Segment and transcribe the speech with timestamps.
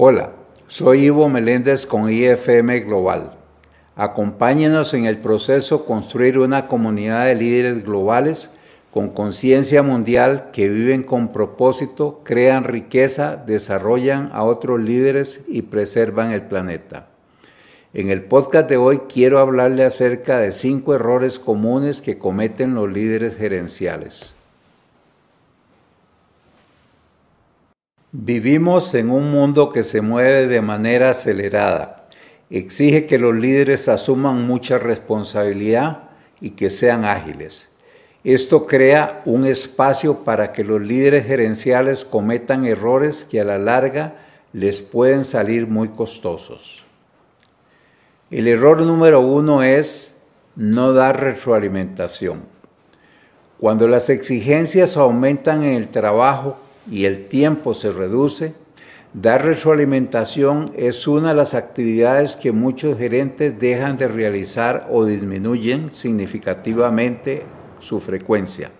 [0.00, 0.30] Hola,
[0.68, 3.32] soy Ivo Meléndez con IFM Global.
[3.96, 8.52] Acompáñenos en el proceso construir una comunidad de líderes globales
[8.92, 16.30] con conciencia mundial que viven con propósito, crean riqueza, desarrollan a otros líderes y preservan
[16.30, 17.08] el planeta.
[17.92, 22.88] En el podcast de hoy quiero hablarle acerca de cinco errores comunes que cometen los
[22.88, 24.37] líderes gerenciales.
[28.12, 32.06] Vivimos en un mundo que se mueve de manera acelerada.
[32.48, 36.04] Exige que los líderes asuman mucha responsabilidad
[36.40, 37.68] y que sean ágiles.
[38.24, 44.14] Esto crea un espacio para que los líderes gerenciales cometan errores que a la larga
[44.54, 46.84] les pueden salir muy costosos.
[48.30, 50.16] El error número uno es
[50.56, 52.42] no dar retroalimentación.
[53.60, 56.56] Cuando las exigencias aumentan en el trabajo,
[56.90, 58.54] y el tiempo se reduce,
[59.12, 65.92] dar retroalimentación es una de las actividades que muchos gerentes dejan de realizar o disminuyen
[65.92, 67.42] significativamente
[67.80, 68.70] su frecuencia.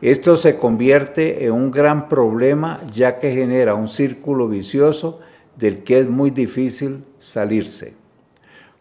[0.00, 5.20] Esto se convierte en un gran problema ya que genera un círculo vicioso
[5.56, 7.94] del que es muy difícil salirse.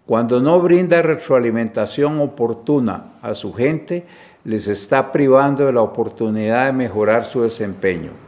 [0.06, 4.06] Cuando no brinda retroalimentación oportuna a su gente,
[4.46, 8.27] les está privando de la oportunidad de mejorar su desempeño.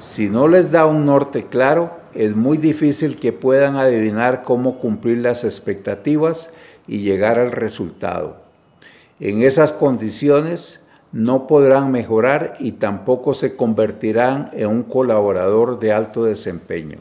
[0.00, 5.18] Si no les da un norte claro, es muy difícil que puedan adivinar cómo cumplir
[5.18, 6.52] las expectativas
[6.86, 8.38] y llegar al resultado.
[9.20, 10.80] En esas condiciones
[11.12, 16.96] no podrán mejorar y tampoco se convertirán en un colaborador de alto desempeño.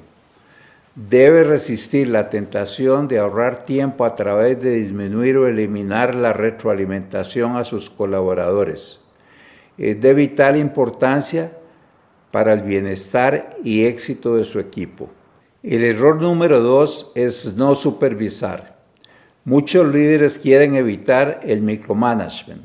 [0.96, 7.56] Debe resistir la tentación de ahorrar tiempo a través de disminuir o eliminar la retroalimentación
[7.56, 9.00] a sus colaboradores.
[9.78, 11.52] Es de vital importancia
[12.32, 15.10] para el bienestar y éxito de su equipo.
[15.64, 18.78] El error número dos es no supervisar.
[19.46, 22.64] Muchos líderes quieren evitar el micromanagement,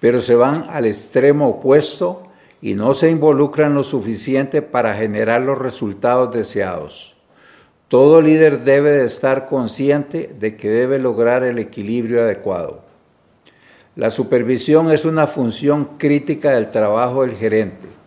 [0.00, 2.28] pero se van al extremo opuesto
[2.60, 7.16] y no se involucran lo suficiente para generar los resultados deseados.
[7.88, 12.82] Todo líder debe de estar consciente de que debe lograr el equilibrio adecuado.
[13.96, 18.01] La supervisión es una función crítica del trabajo del gerente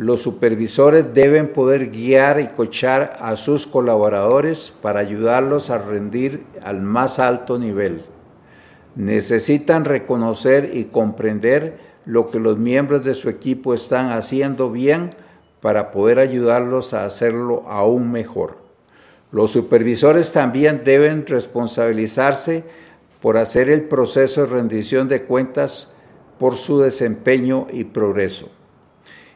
[0.00, 6.80] los supervisores deben poder guiar y cochar a sus colaboradores para ayudarlos a rendir al
[6.80, 8.00] más alto nivel.
[8.96, 15.10] Necesitan reconocer y comprender lo que los miembros de su equipo están haciendo bien
[15.60, 18.56] para poder ayudarlos a hacerlo aún mejor.
[19.32, 22.64] Los supervisores también deben responsabilizarse
[23.20, 25.94] por hacer el proceso de rendición de cuentas
[26.38, 28.48] por su desempeño y progreso.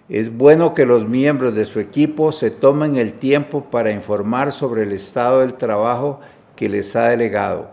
[0.08, 4.82] Es bueno que los miembros de su equipo se tomen el tiempo para informar sobre
[4.82, 6.20] el estado del trabajo
[6.56, 7.70] que les ha delegado,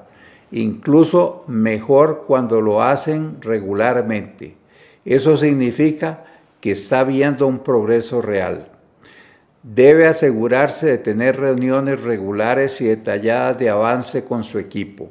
[0.49, 4.55] incluso mejor cuando lo hacen regularmente.
[5.03, 6.23] Eso significa
[6.61, 8.69] que está viendo un progreso real.
[9.61, 15.09] Debe asegurarse de tener reuniones regulares y detalladas de avance con su equipo.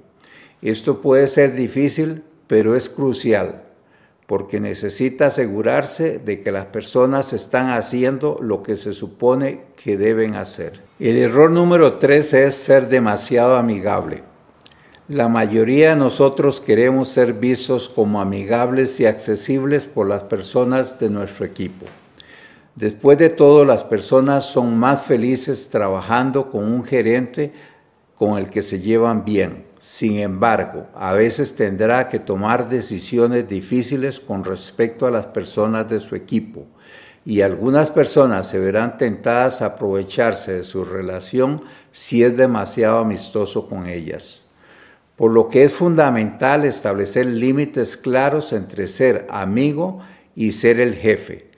[0.62, 3.69] Esto puede ser difícil, pero es crucial
[4.30, 10.36] porque necesita asegurarse de que las personas están haciendo lo que se supone que deben
[10.36, 10.82] hacer.
[11.00, 14.22] El error número tres es ser demasiado amigable.
[15.08, 21.10] La mayoría de nosotros queremos ser vistos como amigables y accesibles por las personas de
[21.10, 21.86] nuestro equipo.
[22.76, 27.52] Después de todo, las personas son más felices trabajando con un gerente
[28.14, 29.69] con el que se llevan bien.
[29.80, 36.00] Sin embargo, a veces tendrá que tomar decisiones difíciles con respecto a las personas de
[36.00, 36.66] su equipo
[37.24, 43.66] y algunas personas se verán tentadas a aprovecharse de su relación si es demasiado amistoso
[43.66, 44.44] con ellas.
[45.16, 50.00] Por lo que es fundamental establecer límites claros entre ser amigo
[50.36, 51.50] y ser el jefe.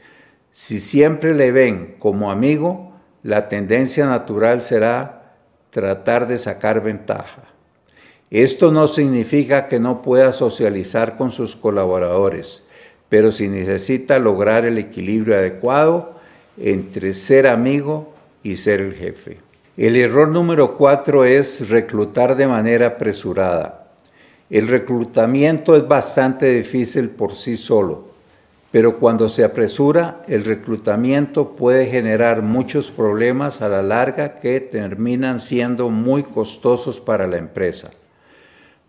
[0.53, 2.93] Si siempre le ven como amigo,
[3.25, 5.39] la tendencia natural será
[5.71, 7.52] tratar de sacar ventaja.
[8.33, 12.63] Esto no significa que no pueda socializar con sus colaboradores,
[13.11, 16.15] pero si necesita lograr el equilibrio adecuado
[16.57, 19.41] entre ser amigo y ser el jefe.
[19.77, 23.91] El error número cuatro es reclutar de manera apresurada.
[24.49, 28.07] El reclutamiento es bastante difícil por sí solo,
[28.71, 35.39] pero cuando se apresura, el reclutamiento puede generar muchos problemas a la larga que terminan
[35.39, 37.91] siendo muy costosos para la empresa.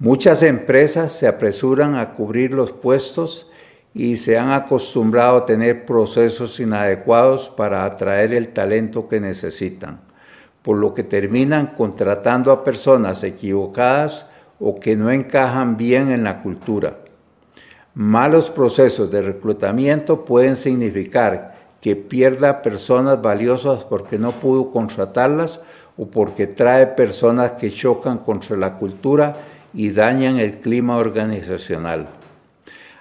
[0.03, 3.49] Muchas empresas se apresuran a cubrir los puestos
[3.93, 10.01] y se han acostumbrado a tener procesos inadecuados para atraer el talento que necesitan.
[10.61, 14.29] por lo que terminan contratando a personas equivocadas
[14.59, 16.99] o que no encajan bien en la cultura.
[17.93, 25.63] Malos procesos de reclutamiento pueden significar que pierda personas valiosas porque no pudo contratarlas
[25.97, 29.35] o porque trae personas que chocan contra la cultura
[29.73, 32.09] y dañan el clima organizacional.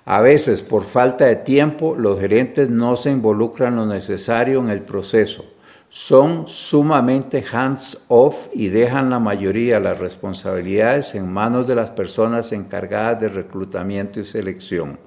[0.05, 4.83] A veces, por falta de tiempo, los gerentes no se involucran lo necesario en el
[4.83, 5.45] proceso.
[5.91, 12.51] Son sumamente hands-off y dejan la mayoría de las responsabilidades en manos de las personas
[12.53, 14.99] encargadas de reclutamiento y selección.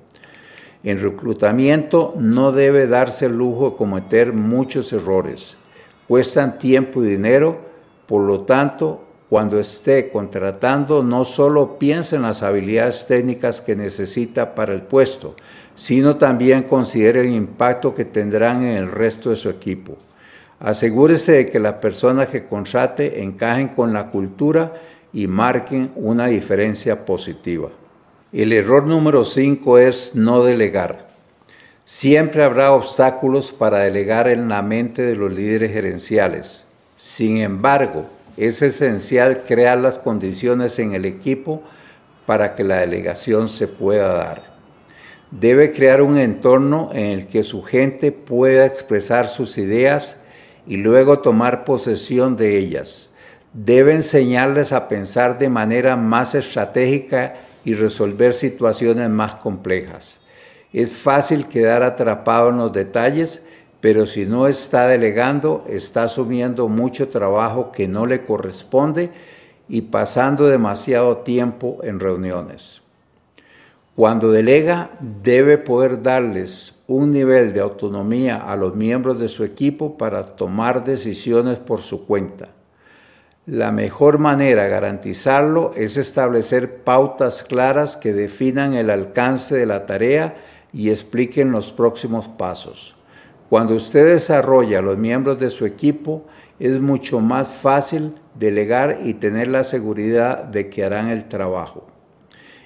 [0.83, 5.57] En reclutamiento no debe darse el lujo de cometer muchos errores.
[6.07, 7.59] Cuestan tiempo y dinero,
[8.05, 14.53] por lo tanto, cuando esté contratando, no solo piense en las habilidades técnicas que necesita
[14.53, 15.35] para el puesto,
[15.73, 19.97] sino también considere el impacto que tendrán en el resto de su equipo.
[20.59, 24.73] Asegúrese de que las personas que contrate encajen con la cultura
[25.11, 27.69] y marquen una diferencia positiva.
[28.31, 31.07] El error número 5 es no delegar.
[31.83, 36.65] Siempre habrá obstáculos para delegar en la mente de los líderes gerenciales.
[36.97, 38.05] Sin embargo,
[38.37, 41.63] es esencial crear las condiciones en el equipo
[42.25, 44.55] para que la delegación se pueda dar.
[45.31, 50.17] Debe crear un entorno en el que su gente pueda expresar sus ideas
[50.67, 53.11] y luego tomar posesión de ellas.
[53.53, 60.19] Debe enseñarles a pensar de manera más estratégica y resolver situaciones más complejas.
[60.73, 63.41] Es fácil quedar atrapado en los detalles,
[63.85, 69.11] pero si no está delegando, está asumiendo mucho trabajo que no le corresponde
[69.69, 72.81] y pasando demasiado tiempo en reuniones.
[73.95, 74.89] Cuando delega,
[75.21, 80.83] debe poder darles un nivel de autonomía a los miembros de su equipo para tomar
[80.83, 82.49] decisiones por su cuenta.
[83.45, 89.85] La mejor manera de garantizarlo es establecer pautas claras que definan el alcance de la
[89.85, 90.37] tarea
[90.73, 92.94] y expliquen los próximos pasos.
[93.49, 96.25] Cuando usted desarrolla a los miembros de su equipo,
[96.59, 101.87] es mucho más fácil delegar y tener la seguridad de que harán el trabajo.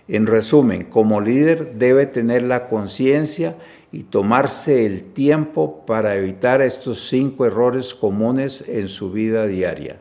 [0.08, 3.58] En resumen, como líder debe tener la conciencia
[3.92, 10.00] y tomarse el tiempo para evitar estos cinco errores comunes en su vida diaria.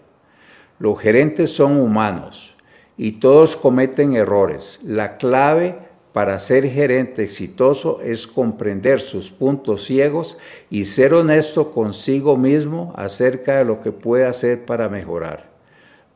[0.79, 2.55] Los gerentes son humanos
[2.97, 4.81] y todos cometen errores.
[4.83, 10.39] La clave para ser gerente exitoso es comprender sus puntos ciegos
[10.71, 15.51] y ser honesto consigo mismo acerca de lo que puede hacer para mejorar.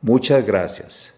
[0.00, 1.14] Muchas gracias.